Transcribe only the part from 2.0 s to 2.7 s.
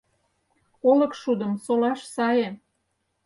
сае-